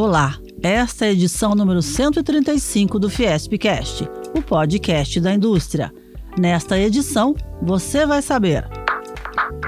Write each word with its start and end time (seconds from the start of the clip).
Olá, 0.00 0.38
esta 0.62 1.06
é 1.06 1.08
a 1.08 1.12
edição 1.12 1.56
número 1.56 1.82
135 1.82 3.00
do 3.00 3.10
Fiespcast, 3.10 4.08
o 4.32 4.40
podcast 4.40 5.20
da 5.20 5.34
indústria. 5.34 5.92
Nesta 6.38 6.78
edição, 6.78 7.34
você 7.60 8.06
vai 8.06 8.22
saber. 8.22 8.64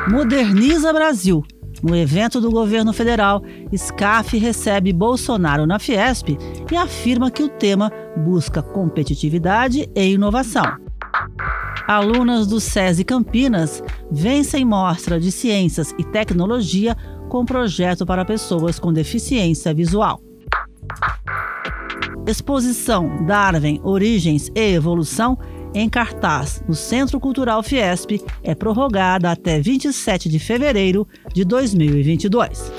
Moderniza 0.08 0.92
Brasil. 0.92 1.42
No 1.82 1.96
evento 1.96 2.40
do 2.40 2.48
governo 2.48 2.92
federal, 2.92 3.42
SCAF 3.76 4.38
recebe 4.38 4.92
Bolsonaro 4.92 5.66
na 5.66 5.80
Fiesp 5.80 6.38
e 6.70 6.76
afirma 6.76 7.28
que 7.28 7.42
o 7.42 7.48
tema 7.48 7.90
busca 8.16 8.62
competitividade 8.62 9.90
e 9.96 10.12
inovação. 10.12 10.78
Alunas 11.88 12.46
do 12.46 12.60
SESI 12.60 13.02
Campinas 13.02 13.82
vencem 14.12 14.64
mostra 14.64 15.18
de 15.18 15.32
ciências 15.32 15.92
e 15.98 16.04
tecnologia 16.04 16.96
com 17.30 17.46
projeto 17.46 18.04
para 18.04 18.24
pessoas 18.24 18.78
com 18.78 18.92
deficiência 18.92 19.72
visual. 19.72 20.20
Exposição 22.26 23.24
Darwin, 23.24 23.80
Origens 23.82 24.50
e 24.54 24.74
Evolução 24.74 25.38
em 25.72 25.88
cartaz 25.88 26.62
no 26.66 26.74
Centro 26.74 27.20
Cultural 27.20 27.62
Fiesp 27.62 28.20
é 28.42 28.54
prorrogada 28.54 29.30
até 29.30 29.60
27 29.60 30.28
de 30.28 30.40
fevereiro 30.40 31.06
de 31.32 31.44
2022. 31.44 32.72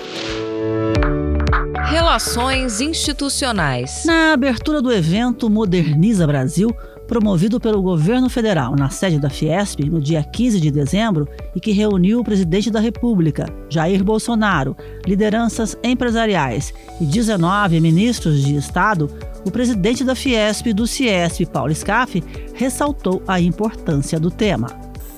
Relações 1.85 2.79
institucionais. 2.81 4.03
Na 4.05 4.33
abertura 4.33 4.81
do 4.81 4.91
evento 4.91 5.49
Moderniza 5.49 6.27
Brasil, 6.27 6.69
promovido 7.11 7.59
pelo 7.59 7.81
governo 7.81 8.29
federal 8.29 8.73
na 8.73 8.89
sede 8.89 9.19
da 9.19 9.29
Fiesp 9.29 9.81
no 9.81 9.99
dia 9.99 10.23
15 10.23 10.61
de 10.61 10.71
dezembro 10.71 11.27
e 11.53 11.59
que 11.59 11.73
reuniu 11.73 12.21
o 12.21 12.23
presidente 12.23 12.71
da 12.71 12.79
República, 12.79 13.53
Jair 13.69 14.01
Bolsonaro, 14.01 14.77
lideranças 15.05 15.75
empresariais 15.83 16.73
e 17.01 17.05
19 17.05 17.81
ministros 17.81 18.41
de 18.41 18.55
Estado, 18.55 19.13
o 19.45 19.51
presidente 19.51 20.05
da 20.05 20.15
Fiesp 20.15 20.67
do 20.71 20.87
Ciesp, 20.87 21.45
Paulo 21.47 21.75
Scaff, 21.75 22.23
ressaltou 22.53 23.21
a 23.27 23.41
importância 23.41 24.17
do 24.17 24.31
tema. 24.31 24.67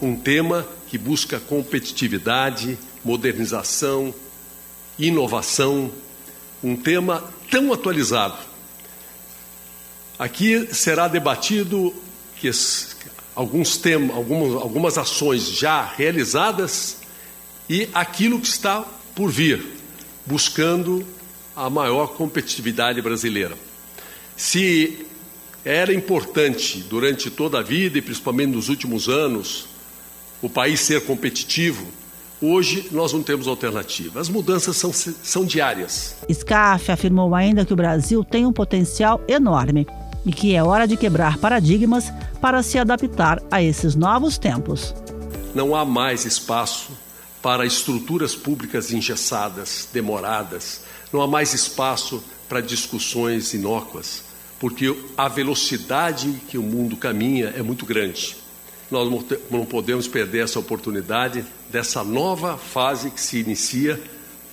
Um 0.02 0.16
tema 0.16 0.66
que 0.88 0.98
busca 0.98 1.40
competitividade, 1.40 2.76
modernização, 3.06 4.12
inovação, 4.98 5.92
um 6.64 6.76
tema 6.76 7.24
tão 7.52 7.72
atualizado 7.72 8.53
Aqui 10.18 10.74
será 10.74 11.08
debatido 11.08 11.94
que 12.38 12.50
alguns 13.36 13.78
temas, 13.78 14.16
algumas, 14.16 14.62
algumas 14.62 14.98
ações 14.98 15.50
já 15.50 15.84
realizadas 15.84 16.98
e 17.70 17.90
aquilo 17.94 18.40
que 18.40 18.48
está 18.48 18.86
por 19.16 19.32
vir, 19.32 19.66
buscando 20.26 21.06
a 21.56 21.70
maior 21.70 22.08
competitividade 22.16 23.02
brasileira. 23.02 23.58
Se 24.36 25.06
era 25.64 25.94
importante 25.94 26.80
durante 26.80 27.30
toda 27.30 27.60
a 27.60 27.64
vida 27.64 27.98
e 27.98 28.02
principalmente 28.02 28.52
nos 28.52 28.70
últimos 28.70 29.08
anos 29.08 29.68
o 30.42 30.50
país 30.50 30.82
ser 30.82 31.02
competitivo, 31.06 31.88
Hoje 32.46 32.90
nós 32.92 33.14
não 33.14 33.24
temos 33.24 33.48
alternativa. 33.48 34.20
As 34.20 34.28
mudanças 34.28 34.76
são, 34.76 34.92
são 34.92 35.46
diárias. 35.46 36.18
Scaff 36.30 36.92
afirmou 36.92 37.34
ainda 37.34 37.66
que 37.66 37.72
o 37.72 37.76
Brasil 37.76 38.22
tem 38.22 38.46
um 38.46 38.52
potencial 38.52 39.22
enorme 39.30 39.88
e 40.26 40.32
que 40.32 40.56
é 40.56 40.64
hora 40.64 40.88
de 40.88 40.98
quebrar 40.98 41.38
paradigmas 41.38 42.12
para 42.40 42.64
se 42.64 42.78
adaptar 42.78 43.42
a 43.52 43.62
esses 43.62 43.96
novos 43.96 44.38
tempos. 44.38 44.94
Não 45.54 45.76
há 45.76 45.86
mais 45.86 46.26
espaço 46.26 46.92
para 47.42 47.66
estruturas 47.66 48.36
públicas 48.36 48.92
engessadas, 48.92 49.88
demoradas, 49.92 50.82
não 51.12 51.22
há 51.22 51.28
mais 51.28 51.54
espaço 51.54 52.24
para 52.50 52.62
discussões 52.62 53.54
inócuas, 53.54 54.24
porque 54.60 54.96
a 55.18 55.28
velocidade 55.28 56.42
que 56.48 56.58
o 56.58 56.64
mundo 56.64 56.96
caminha 56.96 57.54
é 57.56 57.62
muito 57.62 57.86
grande. 57.86 58.38
Nós 58.90 59.10
não 59.50 59.66
podemos 59.66 60.08
perder 60.08 60.44
essa 60.44 60.60
oportunidade 60.60 61.46
dessa 61.70 62.04
nova 62.04 62.58
fase 62.58 63.12
que 63.12 63.20
se 63.20 63.40
inicia 63.40 64.02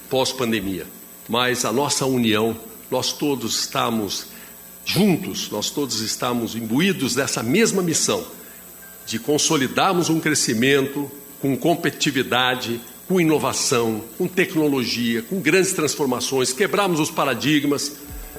pós-pandemia. 0.08 0.86
Mas 1.28 1.64
a 1.64 1.72
nossa 1.72 2.06
união, 2.06 2.56
nós 2.90 3.12
todos 3.12 3.60
estamos 3.60 4.26
juntos, 4.84 5.50
nós 5.50 5.70
todos 5.70 6.00
estamos 6.00 6.54
imbuídos 6.54 7.14
dessa 7.14 7.42
mesma 7.42 7.82
missão 7.82 8.24
de 9.06 9.18
consolidarmos 9.18 10.08
um 10.08 10.20
crescimento 10.20 11.10
com 11.40 11.56
competitividade, 11.56 12.80
com 13.08 13.20
inovação, 13.20 14.04
com 14.16 14.28
tecnologia, 14.28 15.22
com 15.22 15.40
grandes 15.40 15.72
transformações, 15.72 16.52
quebrarmos 16.52 17.00
os 17.00 17.10
paradigmas. 17.10 17.96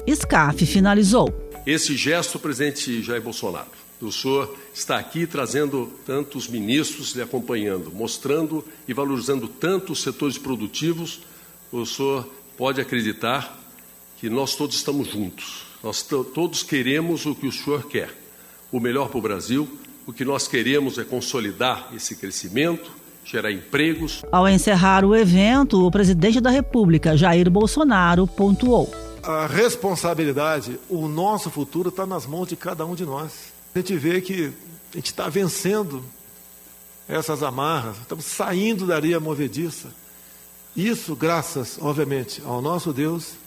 SCAF 0.08 0.64
finalizou. 0.64 1.28
Esse 1.66 1.96
gesto, 1.96 2.38
presidente 2.38 3.02
Jair 3.02 3.20
Bolsonaro, 3.20 3.68
o 4.00 4.10
senhor 4.10 4.56
está 4.74 4.98
aqui 4.98 5.26
trazendo 5.26 5.92
tantos 6.06 6.48
ministros 6.48 7.12
lhe 7.12 7.22
acompanhando, 7.22 7.92
mostrando 7.92 8.64
e 8.88 8.92
valorizando 8.92 9.46
tanto 9.46 9.92
os 9.92 10.02
setores 10.02 10.38
produtivos, 10.38 11.20
o 11.70 11.84
senhor 11.84 12.28
pode 12.56 12.80
acreditar 12.80 13.58
que 14.18 14.28
nós 14.28 14.56
todos 14.56 14.76
estamos 14.76 15.08
juntos 15.08 15.71
nós 15.82 16.02
todos 16.02 16.62
queremos 16.62 17.26
o 17.26 17.34
que 17.34 17.46
o 17.46 17.52
senhor 17.52 17.84
quer, 17.88 18.10
o 18.70 18.78
melhor 18.78 19.08
para 19.08 19.18
o 19.18 19.22
Brasil. 19.22 19.68
O 20.06 20.12
que 20.12 20.24
nós 20.24 20.46
queremos 20.46 20.96
é 20.96 21.04
consolidar 21.04 21.88
esse 21.94 22.14
crescimento, 22.14 22.90
gerar 23.24 23.50
empregos. 23.50 24.22
Ao 24.30 24.48
encerrar 24.48 25.04
o 25.04 25.14
evento, 25.14 25.84
o 25.84 25.90
presidente 25.90 26.40
da 26.40 26.50
República, 26.50 27.16
Jair 27.16 27.50
Bolsonaro, 27.50 28.26
pontuou. 28.26 28.92
A 29.22 29.46
responsabilidade, 29.46 30.78
o 30.88 31.06
nosso 31.08 31.50
futuro 31.50 31.88
está 31.88 32.06
nas 32.06 32.26
mãos 32.26 32.48
de 32.48 32.56
cada 32.56 32.84
um 32.86 32.94
de 32.94 33.04
nós. 33.04 33.52
A 33.74 33.78
gente 33.78 33.96
vê 33.96 34.20
que 34.20 34.52
a 34.92 34.96
gente 34.96 35.06
está 35.06 35.28
vencendo 35.28 36.04
essas 37.08 37.42
amarras, 37.42 37.96
estamos 37.98 38.24
saindo 38.24 38.86
da 38.86 38.96
areia 38.96 39.18
movediça. 39.18 39.88
Isso 40.76 41.14
graças, 41.14 41.78
obviamente, 41.80 42.40
ao 42.44 42.62
nosso 42.62 42.92
Deus 42.92 43.41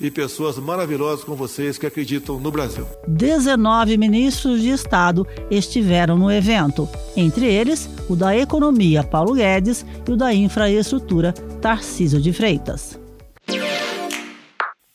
e 0.00 0.10
pessoas 0.10 0.58
maravilhosas 0.58 1.24
como 1.24 1.36
vocês 1.36 1.78
que 1.78 1.86
acreditam 1.86 2.38
no 2.38 2.50
Brasil. 2.50 2.86
19 3.08 3.96
ministros 3.96 4.60
de 4.60 4.70
Estado 4.70 5.26
estiveram 5.50 6.18
no 6.18 6.30
evento, 6.30 6.88
entre 7.16 7.46
eles 7.46 7.88
o 8.08 8.14
da 8.14 8.36
Economia, 8.36 9.02
Paulo 9.02 9.34
Guedes, 9.34 9.84
e 10.06 10.10
o 10.10 10.16
da 10.16 10.32
Infraestrutura, 10.32 11.32
Tarcísio 11.60 12.20
de 12.20 12.32
Freitas. 12.32 12.98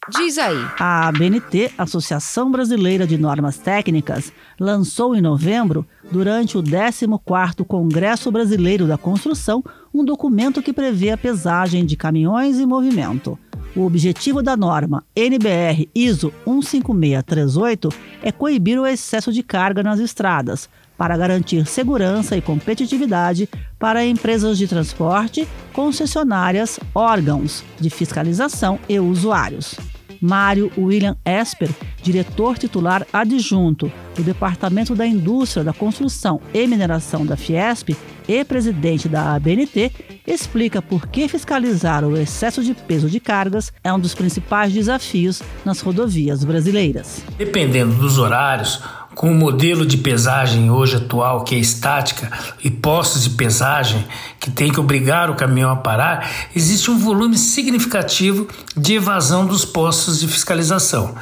Diz 0.09 0.37
aí. 0.37 0.57
A 0.77 1.07
ABNT, 1.07 1.71
Associação 1.77 2.51
Brasileira 2.51 3.07
de 3.07 3.17
Normas 3.17 3.57
Técnicas, 3.57 4.33
lançou 4.59 5.15
em 5.15 5.21
novembro, 5.21 5.85
durante 6.11 6.57
o 6.57 6.63
14º 6.63 7.63
Congresso 7.65 8.31
Brasileiro 8.31 8.87
da 8.87 8.97
Construção, 8.97 9.63
um 9.93 10.03
documento 10.03 10.61
que 10.61 10.73
prevê 10.73 11.11
a 11.11 11.17
pesagem 11.17 11.85
de 11.85 11.95
caminhões 11.95 12.59
em 12.59 12.65
movimento. 12.65 13.39
O 13.75 13.85
objetivo 13.85 14.41
da 14.43 14.57
norma 14.57 15.03
NBR 15.15 15.87
ISO 15.95 16.33
15638 16.45 17.89
é 18.21 18.31
coibir 18.31 18.79
o 18.79 18.85
excesso 18.85 19.31
de 19.31 19.41
carga 19.41 19.81
nas 19.81 19.99
estradas, 19.99 20.69
para 20.97 21.17
garantir 21.17 21.65
segurança 21.65 22.37
e 22.37 22.41
competitividade 22.41 23.49
para 23.79 24.05
empresas 24.05 24.57
de 24.57 24.67
transporte, 24.67 25.47
concessionárias, 25.73 26.79
órgãos 26.93 27.63
de 27.79 27.89
fiscalização 27.89 28.77
e 28.87 28.99
usuários. 28.99 29.90
Mário 30.21 30.71
William 30.77 31.17
Esper, 31.25 31.69
diretor 32.03 32.57
titular 32.57 33.05
adjunto 33.11 33.91
do 34.15 34.23
Departamento 34.23 34.95
da 34.95 35.05
Indústria 35.05 35.63
da 35.63 35.73
Construção 35.73 36.39
e 36.53 36.67
Mineração 36.67 37.25
da 37.25 37.35
Fiesp 37.35 37.95
e 38.27 38.45
presidente 38.45 39.09
da 39.09 39.33
ABNT, 39.33 39.91
explica 40.27 40.81
por 40.81 41.07
que 41.07 41.27
fiscalizar 41.27 42.05
o 42.05 42.15
excesso 42.15 42.63
de 42.63 42.73
peso 42.73 43.09
de 43.09 43.19
cargas 43.19 43.73
é 43.83 43.91
um 43.91 43.99
dos 43.99 44.13
principais 44.13 44.71
desafios 44.71 45.41
nas 45.65 45.81
rodovias 45.81 46.43
brasileiras. 46.43 47.23
Dependendo 47.37 47.95
dos 47.95 48.19
horários, 48.19 48.81
com 49.15 49.31
o 49.31 49.35
modelo 49.35 49.85
de 49.85 49.97
pesagem 49.97 50.71
hoje 50.71 50.95
atual, 50.95 51.43
que 51.43 51.55
é 51.55 51.57
estática, 51.57 52.31
e 52.63 52.69
postos 52.69 53.23
de 53.23 53.31
pesagem 53.31 54.05
que 54.39 54.49
tem 54.49 54.71
que 54.71 54.79
obrigar 54.79 55.29
o 55.29 55.35
caminhão 55.35 55.71
a 55.71 55.75
parar, 55.75 56.29
existe 56.55 56.89
um 56.89 56.97
volume 56.97 57.37
significativo 57.37 58.47
de 58.75 58.95
evasão 58.95 59.45
dos 59.45 59.65
postos 59.65 60.19
de 60.19 60.27
fiscalização. 60.27 61.15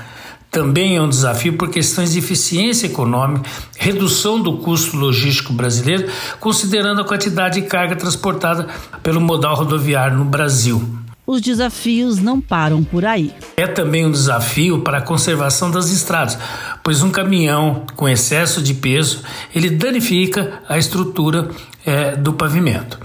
Também 0.51 0.97
é 0.97 1.01
um 1.01 1.09
desafio 1.09 1.57
por 1.57 1.69
questões 1.69 2.13
de 2.13 2.19
eficiência 2.19 2.87
econômica, 2.87 3.47
redução 3.77 4.41
do 4.41 4.57
custo 4.57 4.97
logístico 4.97 5.53
brasileiro, 5.53 6.09
considerando 6.39 7.01
a 7.01 7.05
quantidade 7.05 7.61
de 7.61 7.67
carga 7.67 7.95
transportada 7.95 8.67
pelo 9.03 9.21
modal 9.21 9.55
rodoviário 9.55 10.17
no 10.17 10.25
Brasil 10.25 10.99
os 11.29 11.41
desafios 11.41 12.17
não 12.17 12.41
param 12.41 12.83
por 12.83 13.05
aí. 13.05 13.31
É 13.55 13.67
também 13.67 14.03
um 14.03 14.11
desafio 14.11 14.81
para 14.81 14.97
a 14.97 15.01
conservação 15.01 15.69
das 15.69 15.91
estradas, 15.91 16.39
pois 16.83 17.01
um 17.01 17.11
caminhão 17.11 17.85
com 17.95 18.07
excesso 18.07 18.61
de 18.61 18.73
peso 18.73 19.23
ele 19.53 19.69
danifica 19.69 20.61
a 20.67 20.77
estrutura 20.77 21.49
é, 21.85 22.15
do 22.15 22.33
pavimento. 22.33 22.99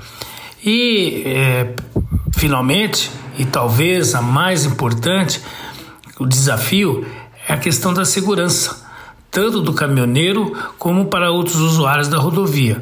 E, 0.64 1.22
é, 1.26 1.74
finalmente, 2.36 3.10
e 3.38 3.44
talvez 3.44 4.14
a 4.14 4.22
mais 4.22 4.64
importante, 4.64 5.40
O 6.18 6.26
desafio 6.26 7.04
é 7.48 7.52
a 7.52 7.56
questão 7.56 7.92
da 7.92 8.04
segurança, 8.04 8.86
tanto 9.30 9.60
do 9.60 9.72
caminhoneiro 9.72 10.56
como 10.78 11.06
para 11.06 11.30
outros 11.30 11.56
usuários 11.56 12.06
da 12.06 12.18
rodovia, 12.18 12.80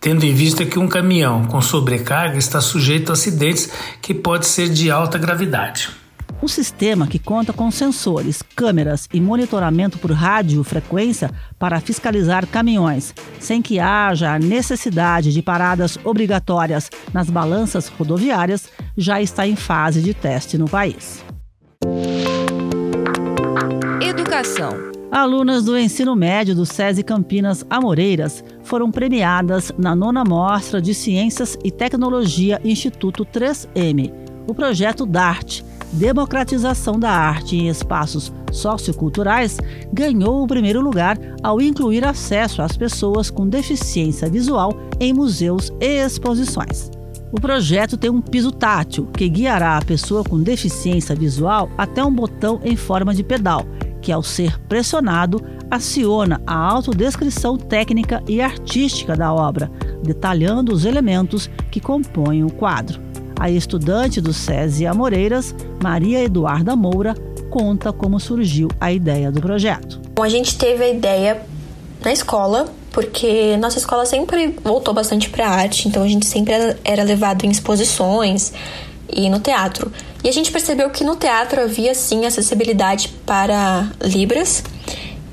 tendo 0.00 0.24
em 0.24 0.34
vista 0.34 0.66
que 0.66 0.78
um 0.78 0.88
caminhão 0.88 1.44
com 1.44 1.62
sobrecarga 1.62 2.38
está 2.38 2.60
sujeito 2.60 3.10
a 3.10 3.12
acidentes 3.12 3.70
que 4.02 4.12
podem 4.12 4.48
ser 4.48 4.68
de 4.68 4.90
alta 4.90 5.16
gravidade. 5.16 5.90
O 6.42 6.48
sistema, 6.48 7.06
que 7.06 7.18
conta 7.18 7.52
com 7.52 7.70
sensores, 7.70 8.42
câmeras 8.56 9.06
e 9.12 9.20
monitoramento 9.20 9.98
por 9.98 10.10
radiofrequência 10.10 11.30
para 11.58 11.80
fiscalizar 11.80 12.46
caminhões, 12.46 13.14
sem 13.38 13.60
que 13.60 13.78
haja 13.78 14.32
a 14.32 14.38
necessidade 14.38 15.34
de 15.34 15.42
paradas 15.42 15.98
obrigatórias 16.02 16.90
nas 17.12 17.28
balanças 17.28 17.88
rodoviárias, 17.88 18.70
já 18.96 19.20
está 19.20 19.46
em 19.46 19.54
fase 19.54 20.00
de 20.00 20.14
teste 20.14 20.56
no 20.56 20.66
país. 20.66 21.22
Educação. 24.00 24.90
Alunas 25.12 25.64
do 25.64 25.76
ensino 25.76 26.16
médio 26.16 26.54
do 26.54 26.64
SESI 26.64 27.02
Campinas 27.02 27.66
Amoreiras 27.68 28.42
foram 28.62 28.90
premiadas 28.90 29.72
na 29.76 29.94
nona 29.94 30.24
mostra 30.24 30.80
de 30.80 30.94
Ciências 30.94 31.58
e 31.62 31.70
Tecnologia 31.70 32.60
Instituto 32.64 33.26
3M, 33.26 34.10
o 34.46 34.54
projeto 34.54 35.04
DART, 35.04 35.62
Democratização 35.92 37.00
da 37.00 37.10
Arte 37.10 37.56
em 37.56 37.68
Espaços 37.68 38.32
Socioculturais, 38.52 39.58
ganhou 39.92 40.42
o 40.42 40.46
primeiro 40.46 40.80
lugar 40.80 41.18
ao 41.42 41.60
incluir 41.60 42.04
acesso 42.04 42.62
às 42.62 42.76
pessoas 42.76 43.30
com 43.30 43.48
deficiência 43.48 44.28
visual 44.28 44.72
em 45.00 45.12
museus 45.12 45.72
e 45.80 46.04
exposições. 46.04 46.90
O 47.32 47.40
projeto 47.40 47.96
tem 47.96 48.10
um 48.10 48.20
piso 48.20 48.50
tátil 48.50 49.06
que 49.06 49.28
guiará 49.28 49.78
a 49.78 49.84
pessoa 49.84 50.24
com 50.24 50.40
deficiência 50.40 51.14
visual 51.14 51.68
até 51.76 52.04
um 52.04 52.12
botão 52.12 52.60
em 52.64 52.76
forma 52.76 53.14
de 53.14 53.22
pedal, 53.22 53.64
que, 54.00 54.10
ao 54.10 54.22
ser 54.22 54.58
pressionado, 54.62 55.40
aciona 55.70 56.40
a 56.46 56.54
autodescrição 56.54 57.56
técnica 57.56 58.22
e 58.28 58.40
artística 58.40 59.16
da 59.16 59.32
obra, 59.32 59.70
detalhando 60.02 60.72
os 60.72 60.84
elementos 60.84 61.48
que 61.70 61.80
compõem 61.80 62.42
o 62.42 62.50
quadro. 62.50 63.09
A 63.40 63.48
estudante 63.48 64.20
do 64.20 64.34
SESI 64.34 64.86
Amoreiras, 64.86 65.54
Maria 65.82 66.22
Eduarda 66.22 66.76
Moura, 66.76 67.14
conta 67.48 67.90
como 67.90 68.20
surgiu 68.20 68.68
a 68.78 68.92
ideia 68.92 69.32
do 69.32 69.40
projeto. 69.40 69.98
A 70.22 70.28
gente 70.28 70.58
teve 70.58 70.84
a 70.84 70.90
ideia 70.90 71.40
na 72.04 72.12
escola 72.12 72.70
porque 72.92 73.56
nossa 73.56 73.78
escola 73.78 74.04
sempre 74.04 74.54
voltou 74.62 74.92
bastante 74.92 75.30
para 75.30 75.48
arte, 75.48 75.88
então 75.88 76.02
a 76.02 76.06
gente 76.08 76.26
sempre 76.26 76.52
era 76.84 77.02
levado 77.02 77.46
em 77.46 77.50
exposições 77.50 78.52
e 79.10 79.30
no 79.30 79.40
teatro. 79.40 79.90
E 80.22 80.28
a 80.28 80.32
gente 80.32 80.52
percebeu 80.52 80.90
que 80.90 81.02
no 81.02 81.16
teatro 81.16 81.62
havia 81.62 81.94
sim 81.94 82.26
acessibilidade 82.26 83.08
para 83.24 83.88
libras 84.02 84.62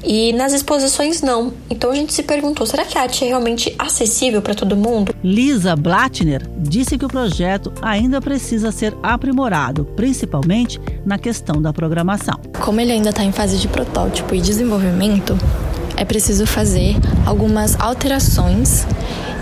e 0.08 0.32
nas 0.32 0.54
exposições 0.54 1.22
não. 1.22 1.54
Então 1.70 1.92
a 1.92 1.96
gente 1.96 2.14
se 2.14 2.24
perguntou: 2.24 2.66
será 2.66 2.86
que 2.86 2.98
a 2.98 3.02
arte 3.02 3.26
é 3.26 3.28
realmente 3.28 3.76
acessível 3.78 4.42
para 4.42 4.56
todo 4.56 4.76
mundo? 4.76 5.14
Lisa 5.22 5.76
Blattner 5.76 6.48
disse 6.58 6.98
que 6.98 7.06
o 7.06 7.10
projeto 7.10 7.74
ainda 7.82 8.22
precisa 8.22 8.72
ser 8.72 8.96
aprimorado, 9.04 9.84
principalmente 9.96 10.80
na 11.06 11.20
questão 11.20 11.62
da 11.62 11.74
programação. 11.74 12.40
Como 12.62 12.80
ele 12.80 12.94
ainda 12.94 13.10
está 13.10 13.24
em 13.24 13.34
fase 13.34 13.58
de 13.58 13.68
protótipo 13.68 14.34
e 14.34 14.40
desenvolvimento, 14.40 15.38
é 15.98 16.06
preciso 16.06 16.48
fazer 16.48 16.96
algumas 17.26 17.78
alterações 17.80 18.88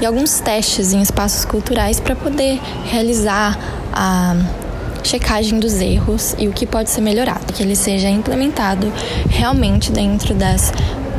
e 0.02 0.06
alguns 0.06 0.40
testes 0.40 0.94
em 0.94 1.02
espaços 1.02 1.46
culturais 1.46 2.00
para 2.00 2.16
poder 2.16 2.60
realizar 2.86 3.58
a 3.94 4.36
checagem 5.06 5.60
dos 5.60 5.80
erros 5.80 6.36
e 6.38 6.48
o 6.48 6.54
que 6.54 6.66
pode 6.66 6.90
ser 6.90 7.02
melhorado, 7.02 7.54
que 7.54 7.64
ele 7.64 7.76
seja 7.76 8.10
implementado 8.10 8.92
realmente 9.30 9.92
dentro 9.92 10.34
das 10.34 10.72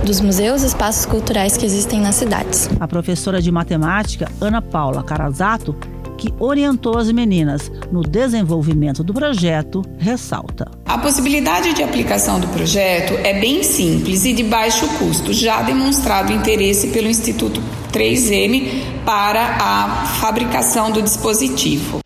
dos 0.05 0.21
museus 0.21 0.63
e 0.63 0.67
espaços 0.67 1.05
culturais 1.05 1.57
que 1.57 1.67
existem 1.67 2.01
nas 2.01 2.15
cidades. 2.15 2.71
A 2.79 2.87
professora 2.87 3.43
de 3.43 3.51
matemática 3.51 4.31
Ana 4.41 4.63
Paula 4.63 5.03
Carazato 5.03 5.75
que 6.17 6.33
orientou 6.39 6.97
as 6.97 7.11
meninas 7.13 7.71
no 7.93 8.03
desenvolvimento 8.03 9.05
do 9.05 9.13
projeto, 9.13 9.83
ressalta. 9.99 10.71
A 10.85 10.99
possibilidade 10.99 11.75
de 11.75 11.83
aplicação 11.83 12.41
do 12.41 12.49
projeto 12.49 13.15
é 13.23 13.39
bem 13.39 13.63
simples 13.63 14.25
e 14.25 14.33
de 14.33 14.43
baixo 14.43 14.89
custo, 14.99 15.33
já 15.33 15.63
demonstrado 15.63 16.33
interesse 16.33 16.89
pelo 16.89 17.09
Instituto 17.09 17.61
3M 17.93 19.05
para 19.05 19.57
a 19.61 20.07
fabricação 20.21 20.91
do 20.91 21.03
dispositivo. 21.03 22.01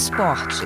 Esporte. 0.00 0.64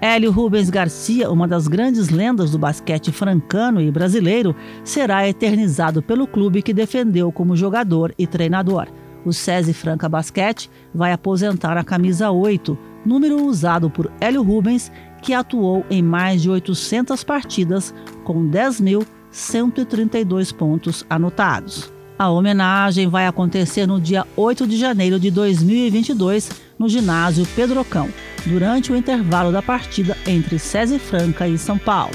Hélio 0.00 0.32
Rubens 0.32 0.70
Garcia, 0.70 1.30
uma 1.30 1.46
das 1.46 1.68
grandes 1.68 2.08
lendas 2.08 2.52
do 2.52 2.58
basquete 2.58 3.12
francano 3.12 3.82
e 3.82 3.90
brasileiro, 3.90 4.56
será 4.82 5.28
eternizado 5.28 6.02
pelo 6.02 6.26
clube 6.26 6.62
que 6.62 6.72
defendeu 6.72 7.30
como 7.30 7.54
jogador 7.54 8.14
e 8.18 8.26
treinador 8.26 8.88
o 9.24 9.32
SESI 9.32 9.72
Franca 9.72 10.08
Basquete 10.08 10.68
vai 10.94 11.12
aposentar 11.12 11.76
a 11.76 11.84
camisa 11.84 12.30
8, 12.30 12.78
número 13.04 13.44
usado 13.44 13.90
por 13.90 14.10
Hélio 14.20 14.42
Rubens, 14.42 14.90
que 15.20 15.32
atuou 15.32 15.84
em 15.88 16.02
mais 16.02 16.42
de 16.42 16.50
800 16.50 17.22
partidas 17.22 17.94
com 18.24 18.50
10.132 18.50 20.52
pontos 20.54 21.06
anotados. 21.08 21.92
A 22.18 22.28
homenagem 22.28 23.08
vai 23.08 23.26
acontecer 23.26 23.86
no 23.86 24.00
dia 24.00 24.26
8 24.36 24.66
de 24.66 24.76
janeiro 24.76 25.18
de 25.18 25.30
2022 25.30 26.50
no 26.82 26.88
ginásio 26.88 27.46
Pedrocão, 27.54 28.08
durante 28.44 28.90
o 28.90 28.96
intervalo 28.96 29.52
da 29.52 29.62
partida 29.62 30.18
entre 30.26 30.58
SESI 30.58 30.98
Franca 30.98 31.46
e 31.46 31.56
São 31.56 31.78
Paulo. 31.78 32.12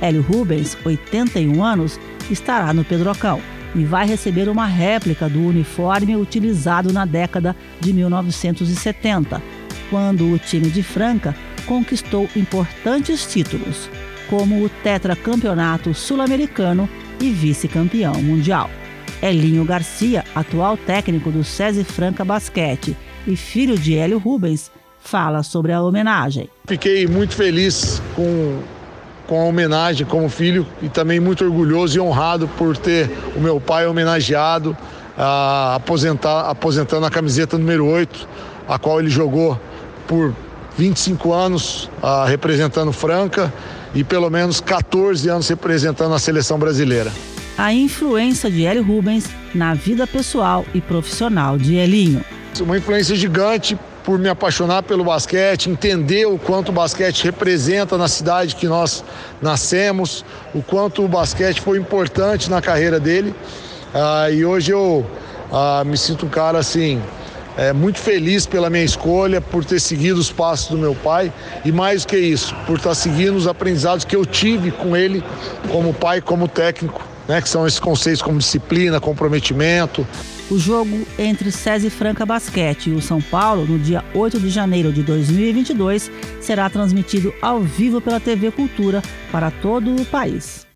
Hélio 0.00 0.22
Rubens, 0.22 0.78
81 0.82 1.62
anos, 1.62 2.00
estará 2.30 2.72
no 2.72 2.84
Pedrocão 2.84 3.38
e 3.74 3.84
vai 3.84 4.06
receber 4.06 4.48
uma 4.48 4.64
réplica 4.64 5.28
do 5.28 5.46
uniforme 5.46 6.16
utilizado 6.16 6.90
na 6.90 7.04
década 7.04 7.54
de 7.80 7.92
1970, 7.92 9.42
quando 9.90 10.32
o 10.32 10.38
time 10.38 10.70
de 10.70 10.82
Franca 10.82 11.36
conquistou 11.66 12.26
importantes 12.34 13.30
títulos, 13.30 13.90
como 14.30 14.64
o 14.64 14.70
tetracampeonato 14.70 15.92
sul-americano 15.92 16.88
e 17.20 17.28
vice-campeão 17.28 18.14
mundial. 18.22 18.70
Elinho 19.20 19.66
Garcia, 19.66 20.24
atual 20.34 20.78
técnico 20.78 21.30
do 21.30 21.44
SESI 21.44 21.84
Franca 21.84 22.24
Basquete 22.24 22.96
e 23.28 23.36
filho 23.36 23.78
de 23.78 23.96
Hélio 23.96 24.18
Rubens, 24.18 24.70
fala 25.00 25.42
sobre 25.42 25.72
a 25.72 25.82
homenagem. 25.82 26.48
Fiquei 26.66 27.06
muito 27.06 27.34
feliz 27.34 28.02
com 28.14 28.58
com 29.28 29.42
a 29.42 29.44
homenagem 29.44 30.06
como 30.06 30.26
filho 30.30 30.66
e 30.82 30.88
também 30.88 31.20
muito 31.20 31.44
orgulhoso 31.44 31.98
e 31.98 32.00
honrado 32.00 32.48
por 32.56 32.74
ter 32.78 33.10
o 33.36 33.40
meu 33.40 33.60
pai 33.60 33.86
homenageado, 33.86 34.70
uh, 34.70 35.74
aposentar, 35.76 36.48
aposentando 36.48 37.04
a 37.04 37.10
camiseta 37.10 37.58
número 37.58 37.84
8, 37.86 38.26
a 38.66 38.78
qual 38.78 38.98
ele 38.98 39.10
jogou 39.10 39.60
por 40.06 40.34
25 40.78 41.32
anos 41.32 41.90
representando 42.26 42.90
Franca 42.92 43.52
e 43.94 44.02
pelo 44.02 44.30
menos 44.30 44.60
14 44.60 45.28
anos 45.28 45.46
representando 45.48 46.14
a 46.14 46.18
seleção 46.18 46.58
brasileira. 46.58 47.12
A 47.58 47.72
influência 47.74 48.50
de 48.50 48.64
Hélio 48.64 48.84
Rubens 48.84 49.28
na 49.54 49.74
vida 49.74 50.06
pessoal 50.06 50.64
e 50.72 50.80
profissional 50.80 51.58
de 51.58 51.74
Elinho. 51.74 52.24
Uma 52.60 52.76
influência 52.76 53.14
gigante 53.14 53.78
por 54.04 54.18
me 54.18 54.28
apaixonar 54.28 54.82
pelo 54.82 55.04
basquete, 55.04 55.68
entender 55.68 56.26
o 56.26 56.38
quanto 56.38 56.70
o 56.70 56.72
basquete 56.72 57.24
representa 57.24 57.96
na 57.98 58.08
cidade 58.08 58.56
que 58.56 58.66
nós 58.66 59.04
nascemos, 59.40 60.24
o 60.54 60.62
quanto 60.62 61.04
o 61.04 61.08
basquete 61.08 61.60
foi 61.60 61.78
importante 61.78 62.50
na 62.50 62.60
carreira 62.60 62.98
dele. 62.98 63.34
Ah, 63.94 64.30
e 64.30 64.44
hoje 64.44 64.72
eu 64.72 65.06
ah, 65.52 65.82
me 65.84 65.96
sinto 65.96 66.26
um 66.26 66.28
cara 66.28 66.58
assim. 66.58 67.00
É, 67.56 67.72
muito 67.72 67.98
feliz 67.98 68.46
pela 68.46 68.70
minha 68.70 68.84
escolha, 68.84 69.40
por 69.40 69.64
ter 69.64 69.80
seguido 69.80 70.20
os 70.20 70.30
passos 70.30 70.68
do 70.68 70.78
meu 70.78 70.94
pai 70.94 71.32
e 71.64 71.72
mais 71.72 72.02
do 72.04 72.08
que 72.08 72.16
isso, 72.16 72.54
por 72.66 72.78
estar 72.78 72.94
seguindo 72.94 73.34
os 73.34 73.48
aprendizados 73.48 74.04
que 74.04 74.14
eu 74.14 74.24
tive 74.24 74.70
com 74.70 74.96
ele 74.96 75.24
como 75.68 75.92
pai, 75.92 76.20
como 76.20 76.46
técnico, 76.46 77.02
né, 77.28 77.42
que 77.42 77.48
são 77.48 77.66
esses 77.66 77.78
conceitos 77.78 78.22
como 78.22 78.38
disciplina, 78.38 78.98
comprometimento. 78.98 80.06
O 80.50 80.58
jogo 80.58 81.06
entre 81.18 81.52
SESI 81.52 81.90
Franca 81.90 82.24
Basquete 82.24 82.88
e 82.88 82.94
o 82.94 83.02
São 83.02 83.20
Paulo, 83.20 83.66
no 83.66 83.78
dia 83.78 84.02
8 84.14 84.40
de 84.40 84.48
janeiro 84.48 84.90
de 84.90 85.02
2022, 85.02 86.10
será 86.40 86.70
transmitido 86.70 87.34
ao 87.42 87.60
vivo 87.60 88.00
pela 88.00 88.18
TV 88.18 88.50
Cultura 88.50 89.02
para 89.30 89.50
todo 89.50 89.94
o 89.94 90.04
país. 90.06 90.67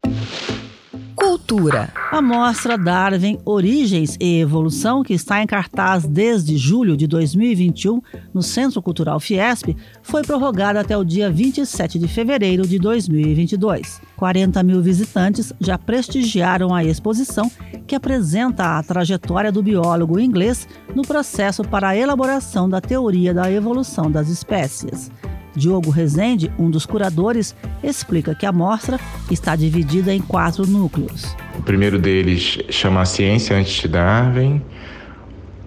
Cultura. 1.53 1.91
A 2.11 2.23
mostra 2.23 2.79
Darwin 2.79 3.39
Origens 3.45 4.17
e 4.19 4.41
Evolução, 4.41 5.03
que 5.03 5.13
está 5.13 5.43
em 5.43 5.47
cartaz 5.47 6.07
desde 6.07 6.57
julho 6.57 6.97
de 6.97 7.07
2021 7.07 8.01
no 8.33 8.43
Centro 8.43 8.81
Cultural 8.81 9.21
Fiesp, 9.21 9.77
foi 10.03 10.23
prorrogada 10.23 10.81
até 10.81 10.97
o 10.97 11.05
dia 11.05 11.31
27 11.31 11.99
de 11.99 12.09
fevereiro 12.09 12.67
de 12.67 12.79
2022. 12.79 14.01
40 14.17 14.63
mil 14.63 14.81
visitantes 14.81 15.53
já 15.61 15.77
prestigiaram 15.77 16.75
a 16.75 16.85
exposição, 16.85 17.51
que 17.87 17.95
apresenta 17.95 18.79
a 18.79 18.83
trajetória 18.83 19.53
do 19.53 19.63
biólogo 19.63 20.19
inglês 20.19 20.67
no 20.95 21.03
processo 21.03 21.63
para 21.63 21.91
a 21.91 21.97
elaboração 21.97 22.67
da 22.67 22.81
teoria 22.81 23.35
da 23.35 23.53
evolução 23.53 24.11
das 24.11 24.31
espécies. 24.31 25.11
Diogo 25.55 25.91
Rezende, 25.91 26.51
um 26.59 26.71
dos 26.71 26.87
curadores, 26.87 27.55
explica 27.83 28.35
que 28.35 28.47
a 28.47 28.53
mostra 28.53 28.99
está 29.31 29.55
dividida 29.55 30.15
em 30.15 30.21
quatro 30.21 30.67
núcleos. 30.67 31.37
O 31.59 31.63
primeiro 31.63 31.99
deles 31.99 32.59
chama 32.71 33.03
a 33.03 33.05
Ciência 33.05 33.57
Antes 33.57 33.73
de 33.73 33.89
Darwin. 33.89 34.63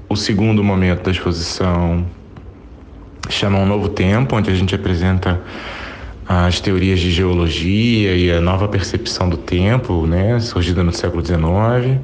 O 0.10 0.16
segundo 0.16 0.64
momento 0.64 1.04
da 1.04 1.12
exposição 1.12 2.06
chama 3.30 3.60
Um 3.60 3.66
Novo 3.66 3.90
Tempo, 3.90 4.36
onde 4.36 4.52
a 4.52 4.56
gente 4.56 4.74
apresenta 4.76 5.42
as 6.28 6.60
teorias 6.60 7.00
de 7.00 7.12
geologia 7.12 8.16
e 8.16 8.32
a 8.32 8.42
nova 8.42 8.68
percepção 8.68 9.30
do 9.30 9.38
tempo, 9.38 10.08
né, 10.08 10.40
surgida 10.40 10.84
no 10.84 10.92
século 10.92 11.24
XIX. 11.24 12.00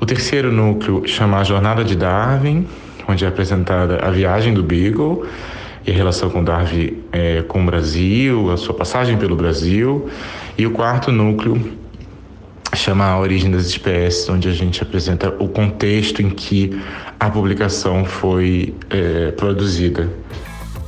O 0.00 0.06
terceiro 0.06 0.50
núcleo 0.50 1.06
chama 1.06 1.38
A 1.38 1.44
Jornada 1.44 1.84
de 1.84 1.94
Darwin, 1.94 2.66
onde 3.06 3.24
é 3.24 3.28
apresentada 3.28 3.98
a 3.98 4.10
viagem 4.10 4.54
do 4.54 4.62
Beagle 4.62 5.26
e 5.86 5.90
a 5.90 5.94
relação 5.94 6.30
com 6.30 6.42
Darwin 6.42 7.02
é, 7.12 7.42
com 7.42 7.62
o 7.62 7.66
Brasil, 7.66 8.50
a 8.50 8.56
sua 8.56 8.74
passagem 8.74 9.16
pelo 9.16 9.36
Brasil. 9.36 10.08
E 10.56 10.66
o 10.66 10.70
quarto 10.70 11.10
núcleo 11.10 11.76
chama 12.74 13.04
A 13.04 13.18
Origem 13.18 13.50
das 13.50 13.66
Espécies, 13.66 14.28
onde 14.28 14.48
a 14.48 14.52
gente 14.52 14.82
apresenta 14.82 15.28
o 15.38 15.48
contexto 15.48 16.22
em 16.22 16.30
que 16.30 16.80
a 17.18 17.28
publicação 17.30 18.04
foi 18.04 18.74
é, 18.90 19.32
produzida. 19.32 20.10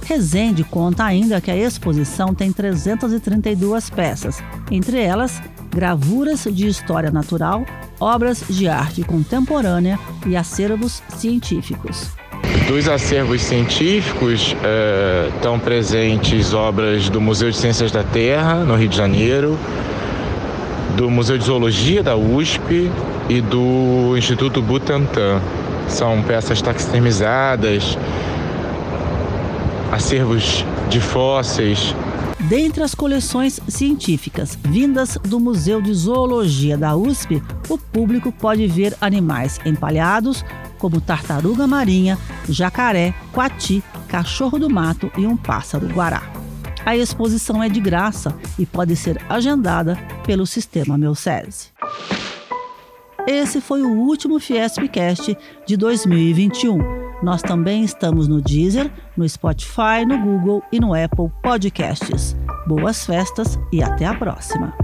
Rezende 0.04 0.62
conta 0.64 1.04
ainda 1.04 1.40
que 1.40 1.50
a 1.50 1.56
exposição 1.56 2.34
tem 2.34 2.52
332 2.52 3.88
peças, 3.88 4.42
entre 4.70 5.00
elas 5.00 5.42
gravuras 5.70 6.44
de 6.44 6.68
história 6.68 7.10
natural, 7.10 7.64
obras 7.98 8.44
de 8.48 8.68
arte 8.68 9.02
contemporânea 9.02 9.98
e 10.26 10.36
acervos 10.36 11.02
científicos. 11.08 12.10
Dos 12.68 12.88
acervos 12.88 13.42
científicos 13.42 14.56
eh, 14.64 15.30
estão 15.36 15.58
presentes 15.58 16.54
obras 16.54 17.10
do 17.10 17.20
Museu 17.20 17.50
de 17.50 17.56
Ciências 17.58 17.92
da 17.92 18.02
Terra, 18.02 18.64
no 18.64 18.74
Rio 18.74 18.88
de 18.88 18.96
Janeiro, 18.96 19.58
do 20.96 21.10
Museu 21.10 21.36
de 21.36 21.44
Zoologia 21.44 22.02
da 22.02 22.16
USP 22.16 22.90
e 23.28 23.40
do 23.42 24.16
Instituto 24.16 24.62
Butantan. 24.62 25.42
São 25.88 26.22
peças 26.22 26.62
taxonomizadas, 26.62 27.98
acervos 29.92 30.64
de 30.88 31.00
fósseis. 31.00 31.94
Dentre 32.48 32.82
as 32.82 32.94
coleções 32.94 33.60
científicas 33.68 34.58
vindas 34.62 35.18
do 35.24 35.38
Museu 35.38 35.82
de 35.82 35.92
Zoologia 35.92 36.76
da 36.78 36.96
USP, 36.96 37.42
o 37.68 37.76
público 37.76 38.32
pode 38.32 38.66
ver 38.66 38.94
animais 39.00 39.58
empalhados, 39.64 40.44
como 40.84 41.00
tartaruga 41.00 41.66
marinha, 41.66 42.18
jacaré, 42.46 43.14
coati, 43.32 43.82
cachorro 44.06 44.58
do 44.58 44.68
mato 44.68 45.10
e 45.16 45.26
um 45.26 45.34
pássaro 45.34 45.86
guará. 45.86 46.30
A 46.84 46.94
exposição 46.94 47.62
é 47.62 47.70
de 47.70 47.80
graça 47.80 48.36
e 48.58 48.66
pode 48.66 48.94
ser 48.94 49.18
agendada 49.26 49.96
pelo 50.26 50.46
sistema 50.46 50.98
Meucese. 50.98 51.68
Esse 53.26 53.62
foi 53.62 53.80
o 53.80 53.92
último 53.92 54.38
Fiespcast 54.38 55.34
de 55.66 55.74
2021. 55.74 56.76
Nós 57.22 57.40
também 57.40 57.82
estamos 57.82 58.28
no 58.28 58.42
Deezer, 58.42 58.92
no 59.16 59.26
Spotify, 59.26 60.04
no 60.06 60.18
Google 60.18 60.62
e 60.70 60.78
no 60.78 60.92
Apple 60.92 61.32
Podcasts. 61.42 62.36
Boas 62.66 63.06
festas 63.06 63.58
e 63.72 63.82
até 63.82 64.04
a 64.04 64.12
próxima! 64.12 64.83